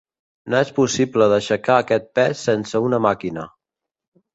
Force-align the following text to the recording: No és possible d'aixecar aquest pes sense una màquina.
No 0.53 0.57
és 0.67 0.71
possible 0.79 1.29
d'aixecar 1.35 1.77
aquest 1.85 2.11
pes 2.21 2.45
sense 2.51 2.87
una 2.91 3.05
màquina. 3.11 3.51